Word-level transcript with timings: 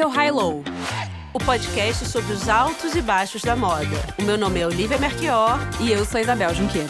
Esse 0.00 0.06
é 0.06 0.08
o 0.08 0.12
High 0.12 0.30
Low, 0.30 0.64
o 1.34 1.38
podcast 1.38 2.08
sobre 2.08 2.32
os 2.32 2.48
altos 2.48 2.94
e 2.94 3.02
baixos 3.02 3.42
da 3.42 3.54
moda. 3.54 3.84
O 4.18 4.22
meu 4.22 4.38
nome 4.38 4.58
é 4.58 4.66
Olivia 4.66 4.96
Merquior 4.96 5.58
e 5.78 5.92
eu 5.92 6.06
sou 6.06 6.18
Isabel 6.18 6.54
Junqueira. 6.54 6.88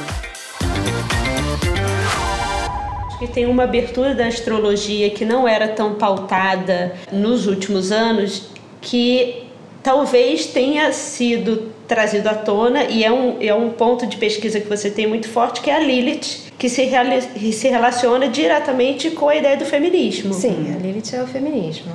E 3.20 3.26
tem 3.26 3.46
uma 3.46 3.64
abertura 3.64 4.14
da 4.14 4.28
astrologia 4.28 5.10
que 5.10 5.24
não 5.24 5.48
era 5.48 5.66
tão 5.66 5.96
pautada 5.96 6.94
nos 7.10 7.48
últimos 7.48 7.90
anos, 7.90 8.44
que 8.80 9.42
talvez 9.82 10.46
tenha 10.46 10.92
sido 10.92 11.72
trazido 11.88 12.28
à 12.28 12.34
tona 12.34 12.84
e 12.84 13.02
é 13.02 13.10
um, 13.10 13.38
é 13.42 13.52
um 13.52 13.70
ponto 13.70 14.06
de 14.06 14.18
pesquisa 14.18 14.60
que 14.60 14.68
você 14.68 14.88
tem 14.88 15.08
muito 15.08 15.28
forte, 15.28 15.60
que 15.60 15.68
é 15.68 15.74
a 15.74 15.80
Lilith, 15.80 16.52
que 16.56 16.68
se, 16.68 16.88
se 17.52 17.68
relaciona 17.68 18.28
diretamente 18.28 19.10
com 19.10 19.28
a 19.28 19.34
ideia 19.34 19.56
do 19.56 19.64
feminismo. 19.64 20.32
Sim, 20.32 20.72
a 20.72 20.78
Lilith 20.78 21.12
é 21.12 21.20
o 21.20 21.26
feminismo. 21.26 21.92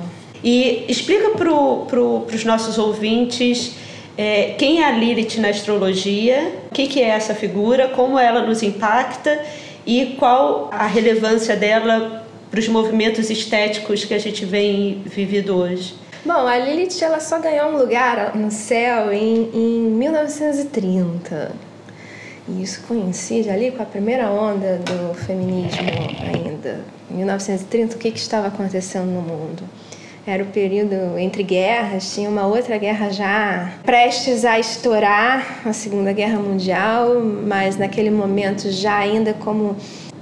E 0.48 0.84
explica 0.86 1.30
para 1.30 1.50
pro, 1.88 2.24
os 2.32 2.44
nossos 2.44 2.78
ouvintes 2.78 3.74
é, 4.16 4.54
quem 4.56 4.80
é 4.80 4.84
a 4.86 4.92
Lilith 4.92 5.40
na 5.40 5.48
astrologia, 5.48 6.52
o 6.70 6.72
que, 6.72 6.86
que 6.86 7.02
é 7.02 7.08
essa 7.08 7.34
figura, 7.34 7.88
como 7.88 8.16
ela 8.16 8.46
nos 8.46 8.62
impacta 8.62 9.44
e 9.84 10.14
qual 10.16 10.70
a 10.72 10.86
relevância 10.86 11.56
dela 11.56 12.24
para 12.48 12.60
os 12.60 12.68
movimentos 12.68 13.28
estéticos 13.28 14.04
que 14.04 14.14
a 14.14 14.20
gente 14.20 14.44
vem 14.44 15.02
vivido 15.04 15.56
hoje. 15.56 15.96
Bom, 16.24 16.46
a 16.46 16.56
Lilith 16.56 17.02
ela 17.02 17.18
só 17.18 17.40
ganhou 17.40 17.70
um 17.70 17.78
lugar 17.78 18.36
no 18.36 18.52
céu 18.52 19.12
em, 19.12 19.50
em 19.52 19.80
1930. 19.90 21.50
E 22.48 22.62
isso 22.62 22.84
coincide 22.86 23.50
ali 23.50 23.72
com 23.72 23.82
a 23.82 23.86
primeira 23.86 24.30
onda 24.30 24.78
do 24.78 25.12
feminismo 25.14 25.80
ainda. 26.22 26.84
Em 27.10 27.16
1930, 27.16 27.96
o 27.96 27.98
que, 27.98 28.12
que 28.12 28.18
estava 28.20 28.46
acontecendo 28.46 29.06
no 29.06 29.22
mundo? 29.22 29.64
Era 30.26 30.42
o 30.42 30.46
período 30.46 31.16
entre 31.16 31.44
guerras, 31.44 32.12
tinha 32.12 32.28
uma 32.28 32.48
outra 32.48 32.76
guerra 32.78 33.10
já 33.10 33.74
prestes 33.84 34.44
a 34.44 34.58
estourar, 34.58 35.60
a 35.64 35.72
Segunda 35.72 36.12
Guerra 36.12 36.40
Mundial, 36.40 37.20
mas 37.20 37.76
naquele 37.76 38.10
momento 38.10 38.68
já 38.72 38.98
ainda 38.98 39.32
como 39.34 39.76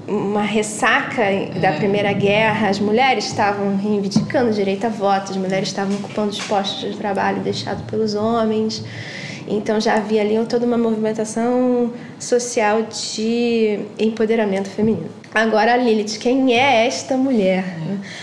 uma 0.06 0.42
ressaca 0.42 1.22
da 1.58 1.68
é. 1.68 1.76
Primeira 1.78 2.12
Guerra, 2.12 2.68
as 2.68 2.78
mulheres 2.78 3.24
estavam 3.24 3.78
reivindicando 3.78 4.52
direito 4.52 4.84
a 4.84 4.90
voto, 4.90 5.30
as 5.30 5.38
mulheres 5.38 5.68
estavam 5.68 5.96
ocupando 5.96 6.28
os 6.28 6.40
postos 6.40 6.92
de 6.92 6.98
trabalho 6.98 7.40
deixados 7.40 7.82
pelos 7.84 8.14
homens. 8.14 8.84
Então 9.46 9.80
já 9.80 9.94
havia 9.94 10.22
ali 10.22 10.34
toda 10.46 10.66
uma 10.66 10.78
movimentação 10.78 11.92
social 12.18 12.82
de 12.82 13.80
empoderamento 13.98 14.68
feminino. 14.68 15.08
Agora 15.34 15.74
a 15.74 15.76
Lilith, 15.76 16.18
quem 16.18 16.56
é 16.56 16.86
esta 16.86 17.16
mulher? 17.16 17.64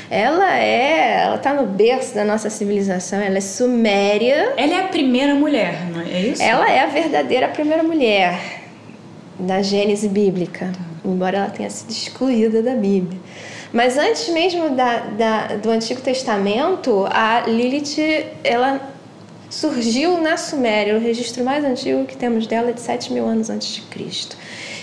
Ela 0.09 0.57
é, 0.57 1.23
ela 1.23 1.35
está 1.35 1.53
no 1.53 1.65
berço 1.65 2.15
da 2.15 2.23
nossa 2.23 2.49
civilização, 2.49 3.19
ela 3.19 3.37
é 3.37 3.41
suméria. 3.41 4.53
Ela 4.55 4.73
é 4.73 4.79
a 4.79 4.87
primeira 4.87 5.35
mulher, 5.35 5.85
não 5.91 6.01
é 6.01 6.21
isso? 6.21 6.41
Ela 6.41 6.71
é 6.71 6.79
a 6.79 6.87
verdadeira 6.87 7.49
primeira 7.49 7.83
mulher 7.83 8.61
da 9.37 9.61
Gênese 9.61 10.07
bíblica, 10.07 10.71
embora 11.03 11.37
ela 11.37 11.49
tenha 11.49 11.69
sido 11.69 11.89
excluída 11.89 12.61
da 12.61 12.75
Bíblia. 12.75 13.19
Mas 13.73 13.97
antes 13.97 14.29
mesmo 14.29 14.69
da, 14.71 14.97
da, 14.97 15.47
do 15.55 15.69
Antigo 15.69 16.01
Testamento, 16.01 17.05
a 17.09 17.41
Lilith 17.47 18.25
ela 18.43 18.81
surgiu 19.51 20.19
na 20.19 20.37
Suméria. 20.37 20.97
O 20.97 20.99
registro 20.99 21.43
mais 21.43 21.63
antigo 21.63 22.05
que 22.05 22.17
temos 22.17 22.47
dela 22.47 22.69
é 22.69 22.73
de 22.73 22.81
7 22.81 23.13
mil 23.13 23.27
anos 23.27 23.49
antes 23.49 23.75
de 23.75 23.81
Cristo. 23.81 24.35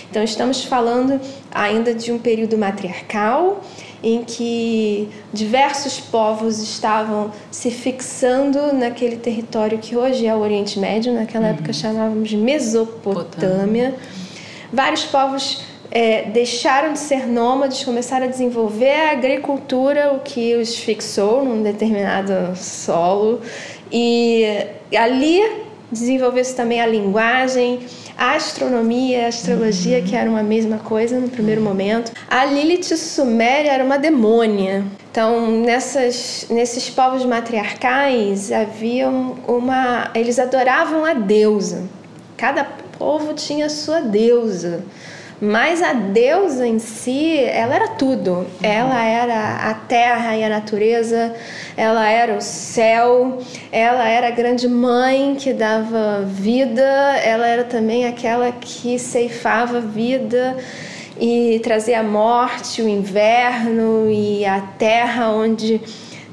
Então 0.09 0.23
estamos 0.23 0.63
falando 0.63 1.19
ainda 1.51 1.93
de 1.93 2.11
um 2.11 2.17
período 2.17 2.57
matriarcal 2.57 3.61
em 4.01 4.23
que 4.23 5.09
diversos 5.33 5.99
povos 5.99 6.59
estavam 6.59 7.31
se 7.51 7.69
fixando 7.69 8.73
naquele 8.73 9.17
território 9.17 9.77
que 9.77 9.95
hoje 9.95 10.25
é 10.25 10.33
o 10.33 10.39
Oriente 10.39 10.79
Médio, 10.79 11.13
naquela 11.13 11.47
uhum. 11.47 11.53
época 11.53 11.73
chamávamos 11.73 12.29
de 12.29 12.37
Mesopotâmia. 12.37 13.93
Vários 14.71 15.03
povos 15.03 15.61
é, 15.91 16.23
deixaram 16.23 16.93
de 16.93 16.99
ser 16.99 17.27
nômades, 17.27 17.83
começaram 17.83 18.25
a 18.25 18.29
desenvolver 18.29 18.91
a 18.91 19.11
agricultura, 19.11 20.13
o 20.13 20.19
que 20.19 20.55
os 20.55 20.75
fixou 20.77 21.43
num 21.43 21.63
determinado 21.63 22.55
solo. 22.55 23.41
E 23.91 24.45
ali 24.95 25.41
desenvolveu-se 25.91 26.55
também 26.55 26.79
a 26.79 26.85
linguagem, 26.85 27.79
a 28.15 28.35
astronomia, 28.35 29.25
a 29.25 29.27
astrologia, 29.29 30.01
que 30.01 30.15
eram 30.15 30.35
a 30.35 30.43
mesma 30.43 30.77
coisa 30.77 31.19
no 31.19 31.29
primeiro 31.29 31.61
momento. 31.61 32.11
A 32.29 32.45
Lilith 32.45 32.95
Suméria 32.95 33.71
era 33.71 33.83
uma 33.83 33.97
demônia. 33.97 34.83
Então, 35.11 35.49
nessas, 35.61 36.45
nesses 36.49 36.89
povos 36.89 37.25
matriarcais, 37.25 38.51
havia 38.51 39.09
uma. 39.09 40.11
Eles 40.13 40.37
adoravam 40.37 41.03
a 41.03 41.13
deusa. 41.13 41.87
Cada 42.37 42.63
povo 42.63 43.33
tinha 43.33 43.69
sua 43.69 44.01
deusa. 44.01 44.83
Mas 45.41 45.81
a 45.81 45.93
deusa 45.93 46.67
em 46.67 46.79
si, 46.79 47.37
ela 47.37 47.73
era 47.73 47.87
tudo. 47.89 48.45
Ela 48.61 49.01
era 49.05 49.69
a 49.69 49.73
terra 49.73 50.35
e 50.35 50.43
a 50.43 50.49
natureza, 50.49 51.33
ela 51.77 52.09
era 52.09 52.35
o 52.35 52.41
céu, 52.41 53.37
ela 53.71 54.07
era 54.07 54.27
a 54.27 54.31
grande 54.31 54.67
mãe 54.67 55.35
que 55.35 55.53
dava 55.53 56.23
vida, 56.25 56.83
ela 57.23 57.47
era 57.47 57.63
também 57.63 58.05
aquela 58.05 58.51
que 58.51 58.99
ceifava 58.99 59.79
vida 59.79 60.57
e 61.17 61.59
trazia 61.63 62.01
a 62.01 62.03
morte, 62.03 62.81
o 62.81 62.89
inverno 62.89 64.09
e 64.11 64.45
a 64.45 64.59
terra 64.59 65.29
onde 65.29 65.81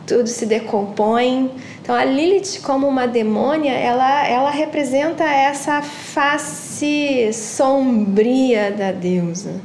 tudo 0.07 0.29
se 0.29 0.47
decompõe. 0.47 1.51
Então 1.83 1.95
a 1.95 2.05
Lilith 2.05 2.61
como 2.63 2.87
uma 2.87 3.07
demônia, 3.07 3.73
ela, 3.73 4.27
ela 4.27 4.51
representa 4.51 5.25
essa 5.25 5.83
face 5.83 7.31
sombria 7.33 8.71
da 8.71 8.93
deusa. 8.93 9.61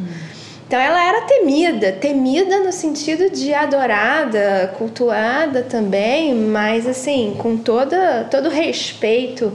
Então 0.67 0.79
ela 0.79 1.03
era 1.03 1.21
temida, 1.21 1.91
temida 1.91 2.59
no 2.59 2.71
sentido 2.71 3.29
de 3.29 3.53
adorada, 3.53 4.73
cultuada 4.77 5.63
também, 5.63 6.33
mas 6.33 6.87
assim, 6.87 7.35
com 7.37 7.57
toda, 7.57 8.23
todo 8.31 8.47
respeito 8.47 9.51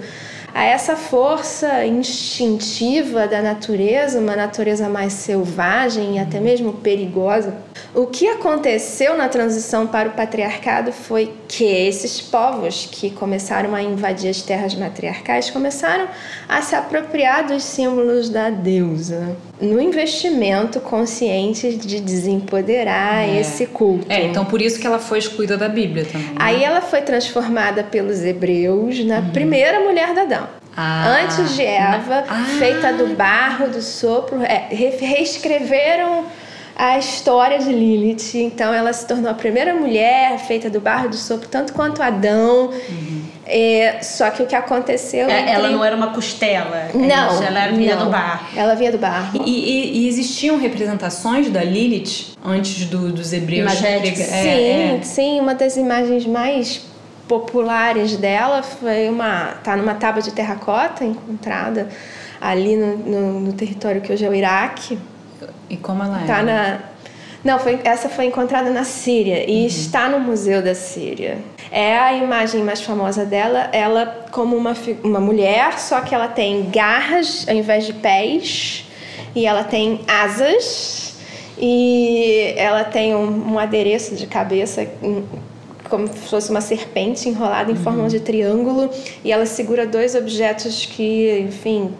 a 0.57 0.65
essa 0.65 0.97
força 0.97 1.85
instintiva 1.85 3.29
da 3.29 3.43
natureza, 3.43 4.19
uma 4.19 4.35
natureza 4.35 4.89
mais 4.89 5.13
selvagem 5.13 6.17
e 6.17 6.19
até 6.19 6.41
mesmo 6.41 6.73
perigosa. 6.73 7.55
O 7.95 8.07
que 8.07 8.27
aconteceu 8.27 9.19
na 9.19 9.29
transição 9.29 9.87
para 9.87 10.09
o 10.09 10.13
patriarcado 10.13 10.93
foi 10.93 11.35
que 11.47 11.63
esses 11.63 12.23
povos 12.23 12.89
que 12.91 13.11
começaram 13.11 13.75
a 13.75 13.83
invadir 13.83 14.31
as 14.31 14.41
terras 14.41 14.75
matriarcais 14.75 15.51
começaram 15.51 16.09
a 16.49 16.63
se 16.63 16.75
apropriar 16.75 17.47
dos 17.47 17.63
símbolos 17.63 18.31
da 18.31 18.49
deusa 18.49 19.37
no 19.61 19.81
investimento 19.81 20.81
consciente 20.81 21.75
de 21.75 22.01
desempoderar 22.01 23.29
é. 23.29 23.41
esse 23.41 23.67
culto. 23.67 24.07
É, 24.09 24.25
então 24.25 24.45
por 24.45 24.61
isso 24.61 24.79
que 24.79 24.87
ela 24.87 24.99
foi 24.99 25.19
excluída 25.19 25.57
da 25.57 25.69
Bíblia 25.69 26.05
também. 26.05 26.29
Né? 26.29 26.35
Aí 26.39 26.63
ela 26.63 26.81
foi 26.81 27.01
transformada 27.03 27.83
pelos 27.83 28.23
hebreus 28.23 29.05
na 29.05 29.19
uhum. 29.19 29.31
primeira 29.31 29.81
mulher 29.81 30.15
da 30.15 30.23
Adão. 30.23 30.49
Ah. 30.77 31.23
Antes 31.23 31.55
de 31.55 31.63
Eva, 31.63 32.25
ah. 32.29 32.45
feita 32.59 32.93
do 32.93 33.15
barro, 33.15 33.69
do 33.69 33.81
sopro, 33.81 34.43
é, 34.43 34.69
reescreveram 34.71 36.27
a 36.77 36.99
história 36.99 37.59
de 37.59 37.73
Lilith. 37.73 38.35
Então 38.35 38.73
ela 38.73 38.93
se 38.93 39.07
tornou 39.07 39.31
a 39.31 39.35
primeira 39.35 39.75
mulher 39.75 40.39
feita 40.41 40.69
do 40.69 40.79
barro 40.79 41.09
do 41.09 41.17
sopro, 41.17 41.49
tanto 41.49 41.73
quanto 41.73 42.03
Adão. 42.03 42.67
Uhum. 42.69 43.23
É, 43.47 44.01
só 44.03 44.29
que 44.31 44.43
o 44.43 44.47
que 44.47 44.55
aconteceu. 44.55 45.29
É, 45.31 45.41
entre... 45.41 45.53
Ela 45.53 45.71
não 45.71 45.83
era 45.83 45.97
uma 45.97 46.13
costela. 46.13 46.77
É 46.77 46.91
não. 46.93 47.43
ela 47.43 47.63
era 47.63 47.73
vinha 47.73 47.97
do 47.97 48.11
barro. 48.11 48.47
Ela 48.55 48.75
vinha 48.75 48.93
do 48.93 48.99
barro. 48.99 49.43
E, 49.47 49.51
e, 49.51 49.99
e 50.01 50.09
existiam 50.09 50.59
representações 50.59 51.49
da 51.49 51.63
Lilith 51.63 52.35
antes 52.45 52.85
do, 52.87 53.11
dos 53.11 53.33
hebreus? 53.33 53.73
Imagéticos. 53.73 54.21
É, 54.21 54.43
sim, 54.43 54.99
é. 54.99 55.01
sim. 55.03 55.41
Uma 55.41 55.55
das 55.55 55.77
imagens 55.77 56.27
mais 56.27 56.85
populares 57.27 58.17
dela 58.17 58.63
foi 58.63 59.09
uma. 59.09 59.55
tá 59.65 59.77
numa 59.77 59.95
tábua 59.95 60.21
de 60.21 60.33
terracota 60.33 61.05
encontrada 61.05 61.89
ali 62.41 62.77
no, 62.77 62.97
no, 62.99 63.41
no 63.41 63.53
território 63.55 64.03
que 64.03 64.13
hoje 64.13 64.25
é 64.25 64.29
o 64.29 64.35
Iraque. 64.35 64.99
E 65.69 65.77
como 65.77 66.03
ela 66.03 66.23
é? 66.23 66.27
Tá 66.27 66.43
na. 66.43 66.79
Não, 67.45 67.61
foi, 67.61 67.79
essa 67.85 68.09
foi 68.09 68.25
encontrada 68.25 68.71
na 68.71 68.83
Síria 68.83 69.49
e 69.49 69.61
uhum. 69.61 69.67
está 69.67 70.09
no 70.09 70.19
Museu 70.19 70.63
da 70.63 70.75
Síria. 70.75 71.39
É 71.71 71.97
a 71.97 72.13
imagem 72.15 72.63
mais 72.65 72.81
famosa 72.81 73.25
dela, 73.25 73.69
ela 73.73 74.27
como 74.33 74.57
uma, 74.57 74.75
uma 75.05 75.21
mulher, 75.21 75.79
só 75.79 76.01
que 76.01 76.15
ela 76.15 76.27
tem 76.27 76.69
garras 76.71 77.47
ao 77.49 77.55
invés 77.55 77.87
de 77.87 77.93
pés 77.93 78.85
e 79.35 79.47
ela 79.47 79.63
tem 79.63 80.01
asas 80.09 81.17
e 81.59 82.53
ela 82.57 82.83
tem 82.83 83.15
um, 83.15 83.53
um 83.53 83.59
adereço 83.59 84.17
de 84.17 84.27
cabeça 84.27 84.89
como 85.89 86.09
se 86.09 86.29
fosse 86.29 86.51
uma 86.51 86.61
serpente 86.61 87.29
enrolada 87.29 87.71
em 87.71 87.75
uhum. 87.77 87.83
forma 87.83 88.09
de 88.09 88.21
triângulo 88.21 88.91
e 89.25 89.31
ela 89.31 89.47
segura 89.47 89.87
dois 89.87 90.15
objetos 90.15 90.85
que, 90.85 91.41
enfim, 91.41 91.93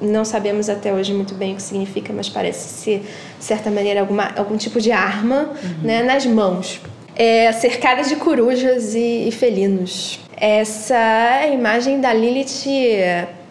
não 0.00 0.24
sabemos 0.24 0.68
até 0.68 0.92
hoje 0.92 1.12
muito 1.12 1.34
bem 1.34 1.52
o 1.52 1.56
que 1.56 1.62
significa, 1.62 2.12
mas 2.12 2.28
parece 2.28 2.68
ser, 2.68 3.00
de 3.38 3.44
certa 3.44 3.70
maneira, 3.70 4.00
alguma, 4.00 4.32
algum 4.36 4.56
tipo 4.56 4.80
de 4.80 4.92
arma 4.92 5.50
uhum. 5.62 5.82
né, 5.82 6.02
nas 6.02 6.26
mãos. 6.26 6.80
é, 7.16 7.52
cercada 7.52 8.02
de 8.02 8.16
corujas 8.16 8.94
e, 8.94 9.28
e 9.28 9.30
felinos. 9.30 10.20
Essa 10.36 10.94
é 10.96 11.44
a 11.44 11.48
imagem 11.48 12.00
da 12.00 12.14
Lilith 12.14 12.66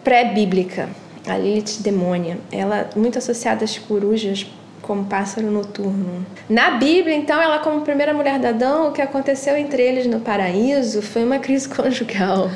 pré-bíblica, 0.02 0.88
a 1.24 1.38
Lilith 1.38 1.80
demônia. 1.80 2.38
Ela 2.50 2.90
muito 2.96 3.16
associada 3.18 3.64
às 3.64 3.78
corujas 3.78 4.44
como 4.82 5.04
pássaro 5.04 5.48
noturno. 5.52 6.26
Na 6.48 6.72
Bíblia, 6.72 7.14
então, 7.14 7.40
ela 7.40 7.60
como 7.60 7.82
primeira 7.82 8.12
mulher 8.12 8.40
de 8.40 8.46
Adão, 8.46 8.88
o 8.88 8.92
que 8.92 9.00
aconteceu 9.00 9.56
entre 9.56 9.80
eles 9.80 10.04
no 10.06 10.18
paraíso 10.18 11.00
foi 11.00 11.22
uma 11.22 11.38
crise 11.38 11.68
conjugal. 11.70 12.50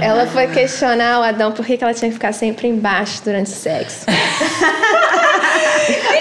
Ela 0.00 0.26
foi 0.26 0.48
questionar 0.48 1.20
o 1.20 1.22
Adão 1.22 1.52
por 1.52 1.64
que 1.64 1.82
ela 1.82 1.94
tinha 1.94 2.08
que 2.08 2.14
ficar 2.14 2.32
sempre 2.32 2.68
embaixo 2.68 3.22
durante 3.24 3.50
o 3.50 3.54
sexo. 3.54 4.06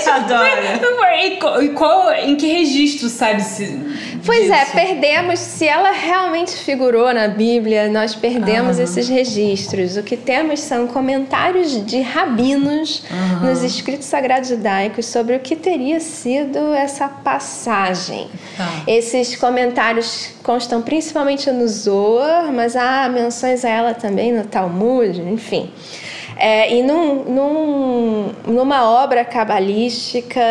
Adoro. 0.10 1.64
E 1.64 1.70
qual, 1.70 2.12
em 2.14 2.36
que 2.36 2.48
registro 2.48 3.10
sabe 3.10 3.42
se 3.42 3.64
Pois 4.26 4.50
é, 4.50 4.66
perdemos. 4.66 5.40
Se 5.40 5.68
ela 5.68 5.92
realmente 5.92 6.56
figurou 6.56 7.14
na 7.14 7.28
Bíblia, 7.28 7.90
nós 7.90 8.16
perdemos 8.16 8.78
uhum. 8.78 8.84
esses 8.84 9.08
registros. 9.08 9.98
O 9.98 10.04
que 10.04 10.16
temos 10.16 10.62
são 10.62 10.88
comentários 10.88 11.86
de 11.86 12.00
rabinos 12.02 13.04
uhum. 13.12 13.50
nos 13.50 13.64
escritos 13.64 14.08
sagrados 14.08 14.50
judaicos 14.50 15.06
sobre 15.06 15.36
o 15.36 15.40
que 15.40 15.56
teria 15.56 16.00
sido 16.00 16.74
essa 16.74 17.08
passagem. 17.08 18.30
Uhum. 18.58 18.84
Esses 18.88 19.36
comentários 19.36 20.30
constam 20.42 20.82
principalmente 20.82 21.52
no 21.52 21.68
Zohar, 21.68 22.52
mas 22.54 22.76
há 22.76 23.10
menções 23.10 23.66
a 23.66 23.70
ela 23.70 23.94
também 23.94 24.32
no 24.32 24.46
Talmud, 24.46 25.22
enfim. 25.22 25.70
É, 26.38 26.74
e 26.74 26.84
num, 26.84 27.24
num, 27.24 28.32
numa 28.48 28.90
obra 28.90 29.24
cabalística 29.24 30.42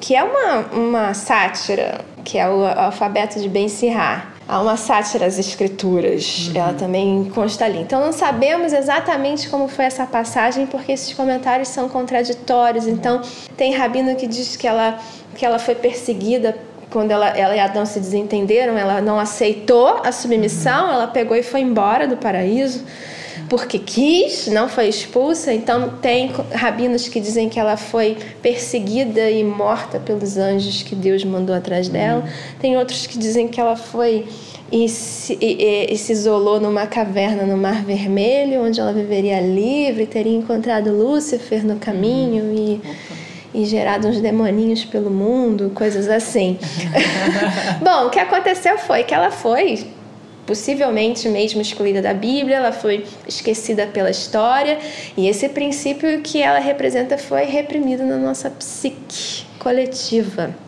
que 0.00 0.14
é 0.14 0.22
uma, 0.22 0.58
uma 0.72 1.14
sátira 1.14 2.04
que 2.26 2.36
é 2.38 2.48
o 2.48 2.66
alfabeto 2.66 3.40
de 3.40 3.48
Ben 3.48 3.68
Sirá. 3.68 4.32
Há 4.48 4.60
uma 4.60 4.76
sátira 4.76 5.26
às 5.26 5.38
escrituras, 5.38 6.48
uhum. 6.48 6.60
ela 6.60 6.72
também 6.72 7.30
consta 7.32 7.64
ali. 7.64 7.78
Então 7.78 8.00
não 8.00 8.12
sabemos 8.12 8.72
exatamente 8.72 9.48
como 9.48 9.66
foi 9.68 9.86
essa 9.86 10.06
passagem, 10.06 10.66
porque 10.66 10.92
esses 10.92 11.12
comentários 11.14 11.68
são 11.68 11.88
contraditórios. 11.88 12.86
Então 12.86 13.22
tem 13.56 13.74
rabino 13.74 14.14
que 14.16 14.26
diz 14.26 14.56
que 14.56 14.66
ela, 14.66 14.98
que 15.36 15.44
ela 15.44 15.58
foi 15.58 15.74
perseguida 15.74 16.56
quando 16.90 17.10
ela, 17.10 17.28
ela 17.28 17.56
e 17.56 17.60
Adão 17.60 17.84
se 17.84 17.98
desentenderam, 17.98 18.78
ela 18.78 19.00
não 19.00 19.18
aceitou 19.18 20.00
a 20.04 20.12
submissão, 20.12 20.86
uhum. 20.86 20.92
ela 20.92 21.06
pegou 21.08 21.36
e 21.36 21.42
foi 21.42 21.60
embora 21.60 22.06
do 22.06 22.16
paraíso 22.16 22.84
porque 23.48 23.78
quis, 23.78 24.46
não 24.48 24.68
foi 24.68 24.88
expulsa. 24.88 25.52
Então, 25.52 25.90
tem 26.00 26.30
rabinos 26.52 27.08
que 27.08 27.20
dizem 27.20 27.48
que 27.48 27.58
ela 27.58 27.76
foi 27.76 28.16
perseguida 28.42 29.30
e 29.30 29.44
morta 29.44 29.98
pelos 29.98 30.36
anjos 30.36 30.82
que 30.82 30.94
Deus 30.94 31.24
mandou 31.24 31.54
atrás 31.54 31.88
dela. 31.88 32.22
Uhum. 32.22 32.58
Tem 32.60 32.76
outros 32.76 33.06
que 33.06 33.18
dizem 33.18 33.48
que 33.48 33.60
ela 33.60 33.76
foi 33.76 34.26
e 34.70 34.88
se, 34.88 35.38
e, 35.40 35.92
e 35.92 35.96
se, 35.96 36.12
isolou 36.12 36.58
numa 36.60 36.86
caverna 36.86 37.44
no 37.44 37.56
Mar 37.56 37.84
Vermelho, 37.84 38.64
onde 38.64 38.80
ela 38.80 38.92
viveria 38.92 39.40
livre, 39.40 40.06
teria 40.06 40.36
encontrado 40.36 40.90
Lúcifer 40.90 41.64
no 41.64 41.76
caminho 41.76 42.44
uhum. 42.46 42.80
e, 43.54 43.62
e 43.62 43.64
gerado 43.64 44.08
uns 44.08 44.20
demoninhos 44.20 44.84
pelo 44.84 45.08
mundo, 45.08 45.70
coisas 45.72 46.08
assim. 46.08 46.58
Bom, 47.80 48.06
o 48.06 48.10
que 48.10 48.18
aconteceu 48.18 48.76
foi 48.76 49.04
que 49.04 49.14
ela 49.14 49.30
foi 49.30 49.86
possivelmente 50.46 51.28
mesmo 51.28 51.60
excluída 51.60 52.00
da 52.00 52.14
Bíblia, 52.14 52.56
ela 52.56 52.72
foi 52.72 53.04
esquecida 53.26 53.86
pela 53.86 54.10
história 54.10 54.78
e 55.16 55.28
esse 55.28 55.48
princípio 55.48 56.20
que 56.22 56.40
ela 56.40 56.58
representa 56.58 57.18
foi 57.18 57.44
reprimido 57.44 58.04
na 58.04 58.16
nossa 58.16 58.48
psique 58.50 59.44
coletiva. 59.58 60.65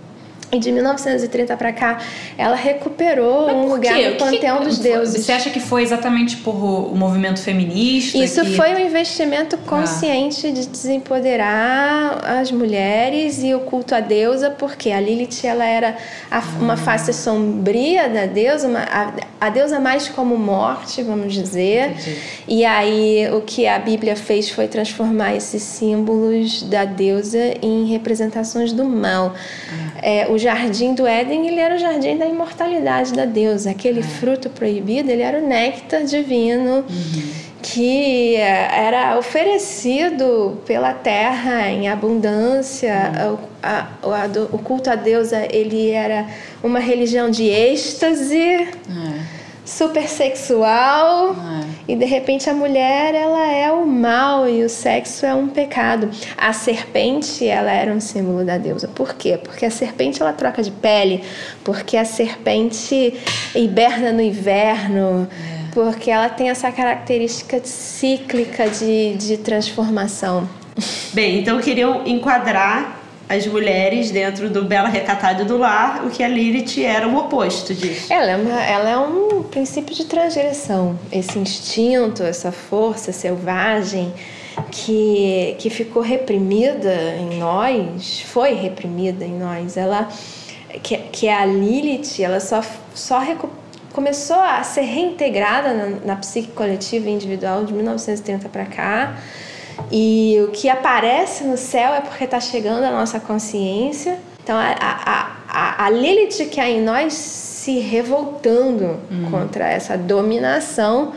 E 0.50 0.58
de 0.58 0.72
1930 0.72 1.54
para 1.58 1.72
cá, 1.74 1.98
ela 2.38 2.56
recuperou 2.56 3.50
um 3.50 3.68
lugar 3.68 3.98
no 3.98 4.16
panteão 4.16 4.62
dos 4.62 4.78
deuses. 4.78 5.26
Você 5.26 5.32
acha 5.32 5.50
que 5.50 5.60
foi 5.60 5.82
exatamente 5.82 6.38
por 6.38 6.54
o 6.54 6.96
movimento 6.96 7.40
feminista? 7.40 8.16
Isso 8.16 8.40
que... 8.42 8.56
foi 8.56 8.74
um 8.74 8.78
investimento 8.78 9.56
ah. 9.56 9.68
consciente 9.68 10.46
ah. 10.46 10.50
de 10.50 10.66
desempoderar 10.66 12.24
as 12.40 12.50
mulheres 12.50 13.42
e 13.42 13.54
o 13.54 13.60
culto 13.60 13.94
à 13.94 14.00
deusa, 14.00 14.50
porque 14.50 14.90
a 14.90 14.98
Lilith 14.98 15.44
ela 15.44 15.66
era 15.66 15.98
a, 16.30 16.38
uma 16.58 16.74
ah. 16.74 16.76
face 16.78 17.12
sombria 17.12 18.08
da 18.08 18.24
deusa, 18.24 18.68
uma, 18.68 18.80
a, 18.80 19.12
a, 19.38 19.50
deusa 19.50 19.78
mais 19.78 20.08
como 20.08 20.38
morte, 20.38 21.02
vamos 21.02 21.34
dizer. 21.34 21.90
Entendi. 21.90 22.16
E 22.48 22.64
aí 22.64 23.28
o 23.32 23.42
que 23.42 23.66
a 23.66 23.78
Bíblia 23.78 24.16
fez 24.16 24.48
foi 24.48 24.66
transformar 24.66 25.34
esses 25.34 25.62
símbolos 25.62 26.62
da 26.62 26.86
deusa 26.86 27.54
em 27.60 27.84
representações 27.84 28.72
do 28.72 28.86
mal. 28.86 29.34
Ah. 29.70 29.87
É, 30.02 30.26
o 30.30 30.38
jardim 30.38 30.94
do 30.94 31.06
Éden 31.06 31.46
ele 31.46 31.60
era 31.60 31.74
o 31.74 31.78
jardim 31.78 32.16
da 32.16 32.26
imortalidade 32.26 33.12
da 33.12 33.24
deusa. 33.24 33.70
Aquele 33.70 34.00
é. 34.00 34.02
fruto 34.02 34.50
proibido 34.50 35.10
ele 35.10 35.22
era 35.22 35.38
o 35.38 35.46
néctar 35.46 36.04
divino 36.04 36.84
uhum. 36.88 37.30
que 37.62 38.36
eh, 38.36 38.68
era 38.72 39.18
oferecido 39.18 40.58
pela 40.66 40.92
terra 40.92 41.68
em 41.70 41.88
abundância. 41.88 43.12
Uhum. 43.24 43.34
O, 43.34 43.38
a, 43.62 43.88
a, 44.02 44.26
o 44.52 44.58
culto 44.58 44.90
à 44.90 44.94
deusa 44.94 45.46
ele 45.50 45.90
era 45.90 46.26
uma 46.62 46.78
religião 46.78 47.30
de 47.30 47.44
êxtase. 47.44 48.38
É 48.38 49.37
super 49.68 50.08
sexual 50.08 51.32
é. 51.34 51.92
e 51.92 51.94
de 51.94 52.06
repente 52.06 52.48
a 52.48 52.54
mulher 52.54 53.14
ela 53.14 53.46
é 53.52 53.70
o 53.70 53.86
mal 53.86 54.48
e 54.48 54.64
o 54.64 54.68
sexo 54.68 55.26
é 55.26 55.34
um 55.34 55.46
pecado. 55.48 56.10
A 56.36 56.54
serpente 56.54 57.46
ela 57.46 57.70
era 57.70 57.92
um 57.92 58.00
símbolo 58.00 58.44
da 58.44 58.56
deusa. 58.56 58.88
Por 58.88 59.14
quê? 59.14 59.38
Porque 59.42 59.66
a 59.66 59.70
serpente 59.70 60.22
ela 60.22 60.32
troca 60.32 60.62
de 60.62 60.70
pele, 60.70 61.22
porque 61.62 61.98
a 61.98 62.04
serpente 62.04 63.12
hiberna 63.54 64.10
no 64.10 64.22
inverno. 64.22 65.28
É. 65.30 65.58
Porque 65.74 66.10
ela 66.10 66.30
tem 66.30 66.48
essa 66.48 66.72
característica 66.72 67.60
cíclica 67.62 68.68
de, 68.68 69.14
de 69.16 69.36
transformação. 69.36 70.48
Bem, 71.12 71.40
então 71.40 71.60
queriam 71.60 72.06
enquadrar 72.06 72.97
as 73.28 73.46
mulheres 73.46 74.10
dentro 74.10 74.48
do 74.48 74.64
Bela 74.64 74.88
Recatada 74.88 75.44
do 75.44 75.58
Lar, 75.58 76.06
o 76.06 76.10
que 76.10 76.22
a 76.22 76.28
Lilith 76.28 76.82
era 76.82 77.06
o 77.06 77.16
oposto 77.16 77.74
disso. 77.74 78.10
Ela 78.10 78.30
é, 78.30 78.36
uma, 78.36 78.62
ela 78.62 78.90
é 78.90 78.96
um 78.96 79.42
princípio 79.42 79.94
de 79.94 80.06
transgressão. 80.06 80.98
Esse 81.12 81.38
instinto, 81.38 82.22
essa 82.22 82.50
força 82.50 83.12
selvagem 83.12 84.12
que, 84.70 85.56
que 85.58 85.68
ficou 85.68 86.02
reprimida 86.02 86.94
em 87.18 87.38
nós, 87.38 88.20
foi 88.20 88.54
reprimida 88.54 89.24
em 89.24 89.38
nós. 89.38 89.76
Ela, 89.76 90.08
que, 90.82 90.96
que 90.96 91.28
é 91.28 91.34
a 91.34 91.44
Lilith, 91.44 92.22
ela 92.22 92.40
só, 92.40 92.62
só 92.94 93.20
começou 93.92 94.40
a 94.40 94.62
ser 94.62 94.82
reintegrada 94.82 95.74
na, 95.74 95.86
na 96.06 96.16
psique 96.16 96.52
coletiva 96.52 97.10
e 97.10 97.12
individual 97.12 97.64
de 97.66 97.74
1930 97.74 98.48
para 98.48 98.64
cá 98.64 99.16
e 99.90 100.38
o 100.46 100.50
que 100.50 100.68
aparece 100.68 101.44
no 101.44 101.56
céu 101.56 101.94
é 101.94 102.00
porque 102.00 102.24
está 102.24 102.40
chegando 102.40 102.84
a 102.84 102.90
nossa 102.90 103.18
consciência. 103.18 104.18
Então, 104.42 104.56
a, 104.56 104.74
a, 104.80 105.36
a, 105.48 105.86
a 105.86 105.90
Lilith 105.90 106.48
que 106.50 106.60
há 106.60 106.68
em 106.68 106.82
nós 106.82 107.12
se 107.14 107.78
revoltando 107.80 108.98
uhum. 109.10 109.30
contra 109.30 109.66
essa 109.66 109.96
dominação 109.96 111.12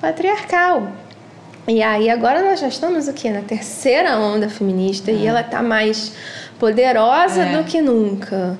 patriarcal. 0.00 0.88
E 1.66 1.82
aí 1.82 2.10
agora 2.10 2.42
nós 2.42 2.60
já 2.60 2.68
estamos 2.68 3.08
o 3.08 3.12
quê? 3.14 3.30
Na 3.30 3.40
terceira 3.40 4.18
onda 4.18 4.50
feminista 4.50 5.10
e 5.10 5.26
ela 5.26 5.40
está 5.40 5.62
mais 5.62 6.12
poderosa 6.58 7.42
é. 7.42 7.56
do 7.56 7.64
que 7.64 7.80
nunca. 7.80 8.58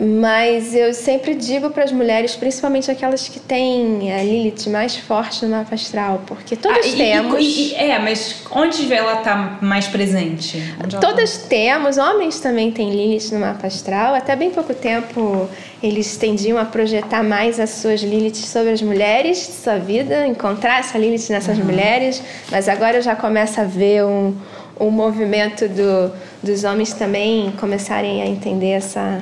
Mas 0.00 0.76
eu 0.76 0.94
sempre 0.94 1.34
digo 1.34 1.70
para 1.70 1.82
as 1.82 1.90
mulheres, 1.90 2.36
principalmente 2.36 2.88
aquelas 2.88 3.28
que 3.28 3.40
têm 3.40 4.12
a 4.12 4.22
Lilith 4.22 4.70
mais 4.70 4.96
forte 4.96 5.44
no 5.44 5.50
mapa 5.50 5.74
astral, 5.74 6.22
porque 6.24 6.54
todas 6.54 6.86
ah, 6.86 6.88
e, 6.88 6.96
temos. 6.96 7.40
E, 7.40 7.72
e, 7.72 7.74
é, 7.74 7.98
mas 7.98 8.44
onde 8.52 8.92
ela 8.94 9.14
está 9.14 9.58
mais 9.60 9.88
presente? 9.88 10.62
Onde 10.82 11.00
todas 11.00 11.38
tá? 11.38 11.48
temos, 11.48 11.98
homens 11.98 12.38
também 12.38 12.70
têm 12.70 12.90
Lilith 12.90 13.32
no 13.32 13.40
mapa 13.40 13.66
astral. 13.66 14.14
Até 14.14 14.36
bem 14.36 14.52
pouco 14.52 14.72
tempo 14.72 15.48
eles 15.82 16.16
tendiam 16.16 16.58
a 16.58 16.64
projetar 16.64 17.24
mais 17.24 17.58
as 17.58 17.70
suas 17.70 18.00
Liliths 18.00 18.46
sobre 18.46 18.70
as 18.70 18.82
mulheres 18.82 19.38
sua 19.38 19.78
vida, 19.78 20.28
encontrar 20.28 20.78
essa 20.78 20.96
Lilith 20.96 21.28
nessas 21.30 21.58
uhum. 21.58 21.64
mulheres, 21.64 22.22
mas 22.52 22.68
agora 22.68 22.98
eu 22.98 23.02
já 23.02 23.16
começo 23.16 23.60
a 23.60 23.64
ver 23.64 24.04
um, 24.04 24.32
um 24.78 24.90
movimento 24.90 25.68
do, 25.68 26.12
dos 26.40 26.62
homens 26.62 26.92
também 26.92 27.52
começarem 27.58 28.22
a 28.22 28.26
entender 28.26 28.70
essa 28.70 29.20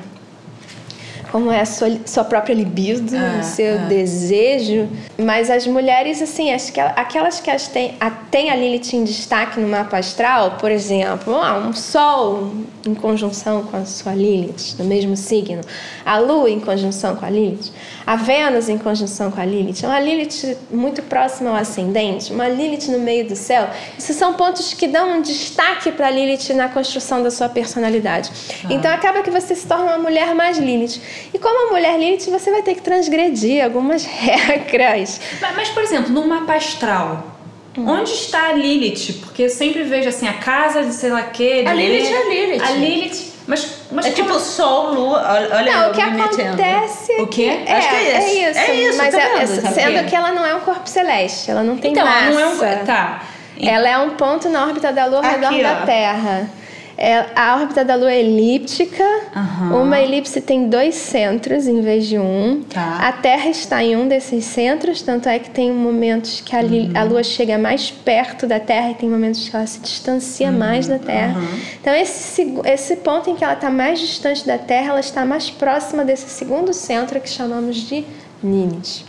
como 1.31 1.51
é 1.51 1.61
a 1.61 1.65
sua, 1.65 1.89
sua 2.05 2.23
própria 2.23 2.53
libido, 2.53 3.15
ah, 3.15 3.39
o 3.39 3.43
seu 3.43 3.75
ah. 3.75 3.85
desejo. 3.85 4.87
Mas 5.17 5.49
as 5.49 5.65
mulheres, 5.67 6.21
assim, 6.21 6.53
acho 6.53 6.71
que 6.71 6.79
aquelas 6.79 7.39
que 7.39 7.49
as 7.49 7.67
têm, 7.67 7.95
a, 7.99 8.09
têm 8.09 8.49
a 8.49 8.55
Lilith 8.55 8.93
em 8.93 9.03
destaque 9.03 9.59
no 9.59 9.67
mapa 9.67 9.97
astral, 9.97 10.57
por 10.59 10.71
exemplo, 10.71 11.35
ah, 11.35 11.57
um 11.57 11.73
Sol 11.73 12.51
em 12.85 12.95
conjunção 12.95 13.63
com 13.63 13.77
a 13.77 13.85
sua 13.85 14.13
Lilith, 14.13 14.75
no 14.79 14.85
mesmo 14.85 15.15
signo, 15.17 15.61
a 16.05 16.17
Lua 16.17 16.49
em 16.49 16.59
conjunção 16.59 17.15
com 17.15 17.25
a 17.25 17.29
Lilith, 17.29 17.71
a 18.05 18.15
Vênus 18.15 18.69
em 18.69 18.77
conjunção 18.77 19.29
com 19.29 19.41
a 19.41 19.45
Lilith, 19.45 19.83
uma 19.83 19.99
Lilith 19.99 20.57
muito 20.71 21.01
próxima 21.03 21.49
ao 21.49 21.55
ascendente, 21.55 22.31
uma 22.31 22.47
Lilith 22.47 22.89
no 22.89 22.99
meio 22.99 23.27
do 23.27 23.35
céu. 23.35 23.69
Esses 23.97 24.15
são 24.15 24.33
pontos 24.33 24.73
que 24.73 24.87
dão 24.87 25.17
um 25.17 25.21
destaque 25.21 25.91
para 25.91 26.07
a 26.07 26.11
Lilith 26.11 26.53
na 26.53 26.69
construção 26.69 27.21
da 27.21 27.29
sua 27.29 27.49
personalidade. 27.49 28.31
Ah. 28.63 28.67
Então 28.69 28.91
acaba 28.91 29.21
que 29.21 29.29
você 29.29 29.53
se 29.55 29.67
torna 29.67 29.85
uma 29.85 29.97
mulher 29.97 30.33
mais 30.33 30.57
Lilith. 30.57 31.01
E 31.33 31.39
como 31.39 31.71
mulher 31.71 31.99
Lilith, 31.99 32.29
você 32.29 32.51
vai 32.51 32.61
ter 32.61 32.75
que 32.75 32.81
transgredir 32.81 33.63
algumas 33.63 34.03
regras. 34.07 35.19
Mas, 35.41 35.55
mas, 35.55 35.69
por 35.69 35.83
exemplo, 35.83 36.11
no 36.11 36.27
mapa 36.27 36.55
astral, 36.55 37.37
Onde 37.79 38.11
está 38.11 38.49
a 38.49 38.53
Lilith? 38.53 39.19
Porque 39.21 39.43
eu 39.43 39.49
sempre 39.49 39.83
vejo 39.83 40.09
assim, 40.09 40.27
a 40.27 40.33
casa 40.33 40.83
de 40.83 40.93
sei 40.93 41.11
lá 41.11 41.21
quê. 41.23 41.63
A 41.67 41.73
Lilith 41.73 42.11
é 42.11 42.17
a 42.17 42.29
Lilith. 42.29 42.63
A 42.63 42.71
Lilith. 42.71 43.37
Mas, 43.45 43.81
mas 43.91 44.05
é 44.07 44.11
tipo 44.11 44.37
Sol, 44.39 44.93
Lua. 44.93 45.23
Olha, 45.53 45.71
não, 45.71 45.91
o 45.91 45.93
que 45.93 46.01
acontece. 46.01 47.13
O 47.21 47.27
quê? 47.27 47.61
É, 47.65 47.73
Acho 47.77 47.89
que 47.89 47.95
é 47.95 48.01
isso. 48.01 48.17
É 48.17 48.49
isso. 48.49 48.59
É 48.59 48.75
isso 48.75 48.97
mas 48.97 49.15
tá 49.15 49.21
é, 49.21 49.29
vendo? 49.29 49.67
é, 49.67 49.71
sendo 49.71 50.09
que 50.09 50.15
ela 50.15 50.31
não 50.33 50.45
é 50.45 50.55
um 50.55 50.59
corpo 50.59 50.89
celeste, 50.89 51.49
ela 51.49 51.63
não 51.63 51.77
tem 51.77 51.91
então, 51.91 52.05
massa. 52.05 52.31
não 52.31 52.39
é 52.39 52.47
um. 52.47 52.85
Tá. 52.85 53.23
Ela 53.59 53.89
é 53.89 53.97
um 53.97 54.11
ponto 54.11 54.49
na 54.49 54.65
órbita 54.65 54.91
da 54.91 55.05
Lua 55.05 55.19
ao 55.19 55.23
redor 55.23 55.61
da 55.61 55.79
ó. 55.81 55.85
Terra. 55.85 56.49
É, 56.97 57.25
a 57.35 57.55
órbita 57.57 57.85
da 57.85 57.93
Lua 57.95 58.11
é 58.11 58.19
elíptica. 58.21 59.03
Aham. 59.35 59.83
Uma 59.83 59.99
elipse 60.01 60.41
tem 60.41 60.67
dois 60.67 60.95
centros 60.95 61.67
em 61.67 61.79
vez 61.81 62.07
de 62.07 62.17
um. 62.17 62.63
Tá. 62.67 62.97
A 63.07 63.11
Terra 63.11 63.49
está 63.49 63.83
em 63.83 63.95
um 63.95 64.07
desses 64.07 64.43
centros, 64.45 65.03
tanto 65.03 65.29
é 65.29 65.37
que 65.37 65.49
tem 65.51 65.71
momentos 65.71 66.41
que 66.41 66.55
a, 66.55 66.61
li- 66.61 66.89
a 66.95 67.03
Lua 67.03 67.21
chega 67.23 67.55
mais 67.57 67.91
perto 67.91 68.47
da 68.47 68.59
Terra 68.59 68.91
e 68.91 68.95
tem 68.95 69.07
momentos 69.07 69.47
que 69.47 69.55
ela 69.55 69.67
se 69.67 69.79
distancia 69.79 70.51
mais 70.51 70.87
da 70.87 70.97
Terra. 70.97 71.39
Então, 71.79 71.93
esse, 71.93 72.55
esse 72.65 72.95
ponto 72.97 73.29
em 73.29 73.35
que 73.35 73.43
ela 73.43 73.53
está 73.53 73.69
mais 73.69 73.99
distante 73.99 74.45
da 74.47 74.57
Terra, 74.57 74.89
ela 74.89 74.99
está 74.99 75.23
mais 75.23 75.51
próxima 75.51 76.03
desse 76.03 76.27
segundo 76.29 76.73
centro 76.73 77.21
que 77.21 77.29
chamamos 77.29 77.75
de 77.75 78.03
Lilith, 78.43 79.05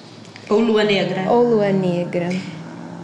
Ou 0.50 0.58
Lua 0.60 0.84
Negra. 0.84 1.24
ou 1.30 1.42
Lua 1.42 1.70
Negra. 1.72 2.28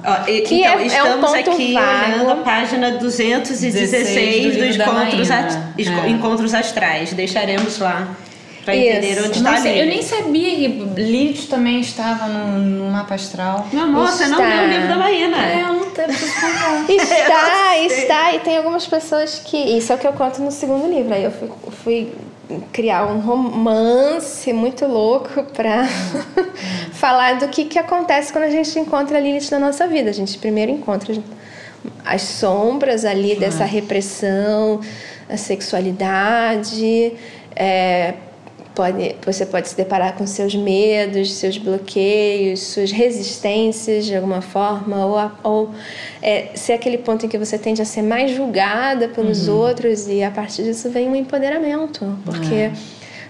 Ó, 0.06 0.28
e- 0.30 0.40
Que 0.42 0.60
então, 0.60 0.70
é- 0.70 0.74
é 0.74 0.76
um 0.82 0.86
estamos 0.86 1.30
ponto 1.30 1.50
aqui 1.50 1.72
vago. 1.72 1.86
olhando 2.14 2.30
a 2.30 2.36
página 2.36 2.90
216 2.92 4.56
do 4.56 4.66
dos 4.66 4.76
encontros, 4.76 5.30
at- 5.30 5.58
É. 5.78 6.08
encontros 6.10 6.54
astrais. 6.54 7.12
Deixaremos 7.12 7.78
lá 7.78 8.08
para 8.64 8.76
entender 8.76 9.18
onde 9.20 9.38
está 9.38 9.50
Nossa, 9.52 9.68
eu 9.68 9.86
nem 9.86 10.02
sabia 10.02 10.50
que 10.56 10.68
Lilith 10.96 11.48
também 11.48 11.80
estava 11.80 12.26
no, 12.26 12.58
no 12.58 12.90
mapa 12.90 13.14
astral. 13.14 13.66
Meu 13.72 13.84
amor, 13.84 14.06
você 14.08 14.26
não 14.26 14.42
Está. 14.42 14.54
leu 14.60 14.64
o 14.64 14.70
livro 14.72 14.88
da 14.88 14.96
Maína. 14.96 15.36
É, 15.38 15.62
eu 15.62 15.72
não 15.74 15.90
tenho. 15.90 16.08
Está, 16.88 17.78
está, 17.80 18.34
e 18.34 18.38
tem 18.40 18.56
algumas 18.58 18.86
pessoas 18.86 19.40
que. 19.44 19.56
Isso 19.56 19.92
é 19.92 19.96
o 19.96 19.98
que 19.98 20.06
eu 20.06 20.12
conto 20.12 20.40
no 20.42 20.50
segundo 20.50 20.86
livro. 20.88 21.14
Aí 21.14 21.24
eu 21.24 21.30
fui, 21.30 21.50
fui 21.82 22.12
criar 22.72 23.06
um 23.06 23.20
romance 23.20 24.52
muito 24.52 24.86
louco 24.86 25.44
pra 25.54 25.88
falar 27.04 27.34
do 27.34 27.48
que, 27.48 27.66
que 27.66 27.78
acontece 27.78 28.32
quando 28.32 28.44
a 28.44 28.50
gente 28.50 28.78
encontra 28.78 29.18
a 29.18 29.20
Lilith 29.20 29.50
na 29.50 29.58
nossa 29.58 29.86
vida. 29.86 30.08
A 30.08 30.12
gente 30.14 30.38
primeiro 30.38 30.72
encontra 30.72 31.14
as 32.02 32.22
sombras 32.22 33.04
ali 33.04 33.36
dessa 33.36 33.66
repressão, 33.66 34.80
a 35.28 35.36
sexualidade. 35.36 37.12
é, 37.54 38.14
pode, 38.74 39.16
você 39.22 39.44
pode 39.44 39.68
se 39.68 39.76
deparar 39.76 40.14
com 40.14 40.26
seus 40.26 40.54
medos, 40.54 41.34
seus 41.34 41.58
bloqueios, 41.58 42.62
suas 42.62 42.90
resistências 42.90 44.06
de 44.06 44.16
alguma 44.16 44.40
forma, 44.40 45.04
ou, 45.04 45.30
ou 45.42 45.70
é, 46.22 46.52
ser 46.54 46.72
aquele 46.72 46.96
ponto 46.96 47.26
em 47.26 47.28
que 47.28 47.36
você 47.36 47.58
tende 47.58 47.82
a 47.82 47.84
ser 47.84 48.00
mais 48.00 48.30
julgada 48.30 49.08
pelos 49.08 49.46
outros 49.46 50.08
e 50.08 50.22
a 50.22 50.30
partir 50.30 50.62
disso 50.62 50.88
vem 50.88 51.06
um 51.06 51.14
empoderamento, 51.14 52.18
porque 52.24 52.70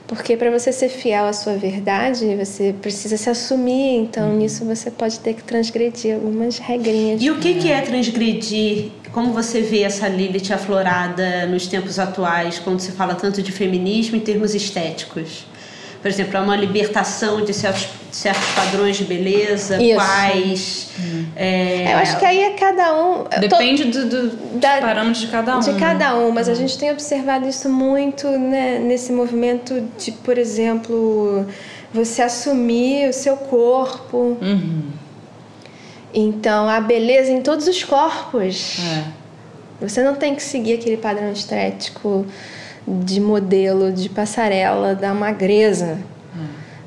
porque 0.06 0.37
para 0.37 0.50
você 0.50 0.73
ser 0.73 0.88
fiel 0.88 1.25
à 1.25 1.32
sua 1.32 1.54
verdade, 1.56 2.37
você 2.37 2.75
precisa 2.80 3.16
se 3.16 3.30
assumir, 3.30 3.96
então 3.96 4.37
nisso 4.37 4.64
você 4.64 4.90
pode 4.90 5.18
ter 5.20 5.34
que 5.34 5.42
transgredir 5.42 6.14
algumas 6.14 6.58
regrinhas. 6.58 7.23
E 7.23 7.30
o 7.30 7.38
que, 7.38 7.54
que 7.54 7.70
é 7.70 7.80
transgredir? 7.80 8.90
Como 9.12 9.32
você 9.32 9.61
vê 9.61 9.82
essa 9.82 10.08
Lilith 10.08 10.52
aflorada 10.52 11.46
nos 11.46 11.66
tempos 11.66 11.99
atuais, 11.99 12.58
quando 12.58 12.80
se 12.80 12.92
fala 12.92 13.14
tanto 13.14 13.40
de 13.42 13.52
feminismo 13.52 14.16
em 14.16 14.20
termos 14.20 14.54
estéticos? 14.54 15.46
Por 16.04 16.11
exemplo, 16.11 16.37
é 16.37 16.40
uma 16.40 16.54
libertação 16.54 17.42
de 17.42 17.54
certos, 17.54 17.88
certos 18.12 18.46
padrões 18.50 18.94
de 18.99 19.04
beleza, 19.04 19.82
Isso. 19.82 19.94
quais. 19.94 20.88
é, 21.34 21.94
Eu 21.94 21.96
acho 21.96 22.18
que 22.18 22.26
aí 22.26 22.40
é 22.42 22.50
cada 22.50 22.92
um. 22.94 23.20
eu 23.20 23.25
tô- 23.30 23.40
Depende 23.40 23.84
do, 23.84 24.06
do, 24.11 24.28
Da- 24.61 24.75
dos 24.75 24.80
parâmetros 24.84 25.20
de 25.23 25.28
cada 25.28 25.56
um. 25.56 25.61
De 25.61 25.73
né? 25.73 25.80
cada 25.80 26.14
um, 26.18 26.30
mas 26.30 26.46
a 26.50 26.54
gente 26.54 26.76
tem 26.76 26.92
observado 26.92 27.49
isso 27.49 27.70
muito 27.70 28.28
né, 28.28 28.78
nesse 28.80 29.12
movimento 29.12 29.82
de, 29.99 30.12
por 30.12 30.37
exemplo, 30.37 31.46
você 31.90 32.20
assumir 32.20 33.08
o 33.08 33.12
seu 33.14 33.38
corpo. 33.38 34.37
Uhum. 34.42 34.82
Então, 36.12 36.68
a 36.68 36.82
beleza 36.82 37.32
em 37.32 37.40
todos 37.40 37.66
os 37.66 37.82
corpos. 37.82 38.76
É. 38.78 39.04
Você 39.80 40.02
não 40.02 40.14
tem 40.16 40.34
que 40.34 40.42
seguir 40.42 40.75
aquele 40.75 40.99
padrão 40.99 41.32
estético 41.32 42.26
de 42.87 43.21
modelo, 43.21 43.93
de 43.93 44.09
passarela 44.09 44.95
da 44.95 45.14
magreza. 45.14 45.99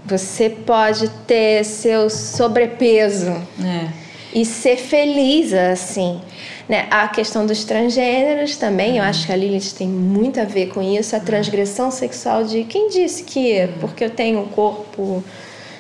Você 0.06 0.50
pode 0.50 1.10
ter 1.28 1.66
seu 1.66 2.10
sobrepeso 2.10 3.32
É. 3.64 3.88
e 4.34 4.46
ser 4.46 4.78
feliz 4.78 5.52
assim. 5.54 6.22
Né? 6.70 6.86
A 6.92 7.08
questão 7.08 7.46
dos 7.46 7.64
transgêneros 7.66 8.58
também, 8.58 8.98
eu 8.98 9.04
acho 9.04 9.26
que 9.26 9.32
a 9.32 9.36
Lilith 9.36 9.74
tem 9.78 9.88
muito 9.88 10.40
a 10.40 10.44
ver 10.46 10.68
com 10.68 10.82
isso, 10.82 11.16
a 11.16 11.20
transgressão 11.20 11.90
sexual 11.92 12.44
de 12.44 12.64
quem 12.66 12.90
disse 12.90 13.24
que 13.24 13.70
porque 13.80 14.04
eu 14.04 14.10
tenho 14.10 14.40
um 14.42 14.48
corpo 14.48 15.24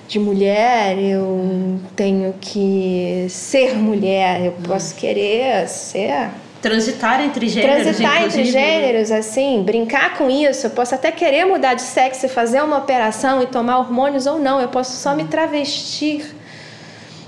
de 0.08 0.20
mulher, 0.20 0.98
eu 0.98 1.78
tenho 1.96 2.34
que 2.40 3.28
ser 3.30 3.76
mulher, 3.76 4.46
eu 4.46 4.54
posso 4.64 4.96
querer 4.96 5.68
ser 5.68 6.30
transitar 6.62 7.22
entre 7.24 7.48
gêneros, 7.48 7.84
transitar 7.84 8.16
entre 8.24 8.42
inclusive, 8.42 8.58
né? 8.58 8.82
gêneros, 8.82 9.12
assim, 9.12 9.64
brincar 9.64 10.18
com 10.18 10.30
isso. 10.30 10.68
Eu 10.68 10.72
posso 10.72 10.96
até 10.96 11.12
querer 11.12 11.46
mudar 11.46 11.74
de 11.74 11.82
sexo 11.82 12.26
e 12.26 12.30
fazer 12.30 12.62
uma 12.62 12.78
operação 12.78 13.42
e 13.42 13.46
tomar 13.46 13.80
hormônios 13.80 14.26
ou 14.26 14.40
não. 14.40 14.60
Eu 14.60 14.68
posso 14.68 14.98
só 14.98 15.16
me 15.16 15.26
travestir. 15.26 16.36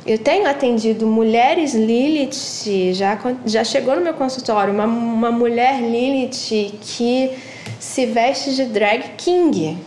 Eu 0.05 0.17
tenho 0.17 0.47
atendido 0.47 1.05
mulheres 1.05 1.73
Lilith, 1.73 2.93
já, 2.93 3.19
já 3.45 3.63
chegou 3.63 3.95
no 3.95 4.01
meu 4.01 4.13
consultório, 4.13 4.73
uma, 4.73 4.85
uma 4.85 5.31
mulher 5.31 5.81
Lilith 5.81 6.79
que 6.81 7.31
se 7.79 8.05
veste 8.07 8.55
de 8.55 8.65
drag 8.65 9.03
king. 9.17 9.77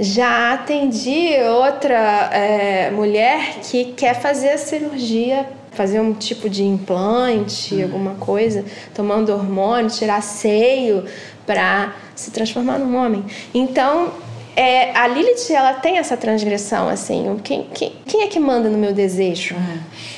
Já 0.00 0.54
atendi 0.54 1.34
outra 1.42 2.30
é, 2.32 2.90
mulher 2.90 3.60
que 3.62 3.92
quer 3.92 4.14
fazer 4.14 4.50
a 4.50 4.58
cirurgia, 4.58 5.46
fazer 5.72 6.00
um 6.00 6.12
tipo 6.12 6.48
de 6.48 6.62
implante, 6.64 7.80
alguma 7.82 8.14
coisa, 8.14 8.64
tomando 8.94 9.32
hormônio, 9.32 9.90
tirar 9.90 10.22
seio 10.22 11.04
para 11.46 11.94
se 12.14 12.30
transformar 12.30 12.78
num 12.78 12.96
homem. 12.96 13.24
Então, 13.54 14.12
é, 14.56 14.90
a 14.96 15.06
Lilith 15.06 15.50
ela 15.52 15.74
tem 15.74 15.98
essa 15.98 16.16
transgressão 16.16 16.88
assim. 16.88 17.38
Quem, 17.42 17.64
quem, 17.72 17.92
quem 18.04 18.22
é 18.22 18.26
que 18.26 18.38
manda 18.40 18.68
no 18.68 18.76
meu 18.78 18.92
desejo? 18.92 19.54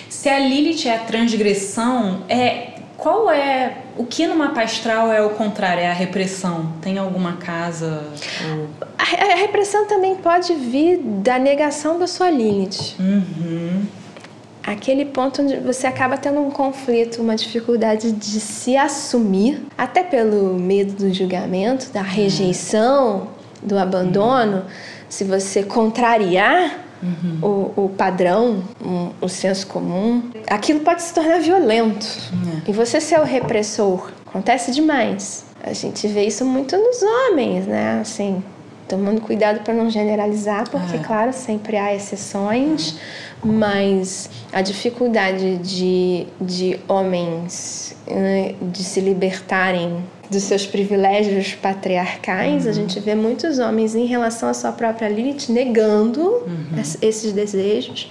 Se 0.09 0.29
a 0.29 0.39
Lilith 0.39 0.87
é 0.89 0.95
a 0.97 0.99
transgressão, 1.01 2.23
é 2.29 2.69
qual 2.97 3.31
é 3.31 3.79
o 3.99 4.07
que 4.07 4.27
no 4.27 4.37
mapa 4.37 4.63
astral 4.63 5.13
é 5.13 5.21
o 5.21 5.31
contrário? 5.31 5.83
É 5.83 5.91
a 5.91 5.93
repressão? 5.93 6.73
Tem 6.81 6.99
alguma 6.99 7.33
casa? 7.35 8.05
ou- 8.51 8.69
A, 8.99 9.33
a 9.33 9.35
repressão 9.37 9.87
também 9.87 10.15
pode 10.17 10.55
vir 10.55 10.99
da 10.99 11.39
negação 11.39 11.99
da 11.99 12.07
sua 12.07 12.31
Lilith. 12.31 12.95
Uhum. 13.01 13.83
Aquele 14.65 15.05
ponto 15.05 15.43
onde 15.43 15.57
você 15.57 15.87
acaba 15.87 16.17
tendo 16.17 16.41
um 16.41 16.51
conflito, 16.51 17.21
uma 17.21 17.35
dificuldade 17.35 18.13
de 18.13 18.39
se 18.41 18.77
assumir, 18.77 19.61
até 19.77 20.03
pelo 20.05 20.55
medo 20.59 20.93
do 20.93 21.13
julgamento, 21.13 21.91
da 21.93 22.03
rejeição, 22.03 23.29
do 23.63 23.77
abandono. 23.79 24.65
Se 25.09 25.25
você 25.25 25.63
contrariar 25.63 26.79
o, 27.43 27.73
o 27.85 27.89
padrão, 27.89 28.63
um- 28.81 29.11
o 29.21 29.29
senso 29.29 29.67
comum, 29.67 30.23
aquilo 30.49 30.81
pode 30.81 31.03
se 31.03 31.13
tornar 31.13 31.41
violento. 31.41 32.07
E 32.67 32.73
você 32.73 33.01
ser 33.01 33.19
o 33.19 33.25
repressor 33.25 34.11
acontece 34.25 34.71
demais. 34.71 35.45
A 35.65 35.73
gente 35.73 36.07
vê 36.07 36.25
isso 36.25 36.45
muito 36.45 36.77
nos 36.77 37.03
homens, 37.03 37.67
né? 37.67 37.99
Assim, 38.01 38.43
tomando 38.93 39.23
cuidado 39.23 39.61
para 39.65 39.73
não 39.73 39.89
generalizar, 39.89 40.69
porque, 40.69 40.99
claro, 40.99 41.33
sempre 41.33 41.79
há 41.79 41.95
exceções, 41.95 42.97
mas 43.43 44.29
a 44.53 44.61
dificuldade 44.61 45.57
de, 45.57 46.27
de 46.39 46.79
homens 46.87 47.97
né, 48.07 48.55
de 48.61 48.85
se 48.85 49.01
libertarem 49.01 50.05
dos 50.31 50.43
seus 50.43 50.67
privilégios 50.67 51.55
patriarcais, 51.55 52.67
a 52.67 52.73
gente 52.73 53.01
vê 53.01 53.15
muitos 53.15 53.59
homens 53.59 53.95
em 53.95 54.05
relação 54.05 54.51
à 54.51 54.53
sua 54.55 54.73
própria 54.73 55.09
Lilith 55.09 55.49
negando 55.51 56.47
es- 56.79 56.99
esses 57.01 57.33
desejos, 57.33 58.11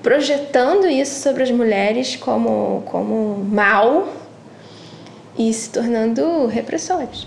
projetando 0.00 0.86
isso 0.86 1.20
sobre 1.20 1.42
as 1.42 1.50
mulheres 1.50 2.14
como, 2.14 2.84
como 2.86 3.44
mal 3.50 4.08
e 5.36 5.52
se 5.52 5.70
tornando 5.70 6.46
repressores. 6.46 7.26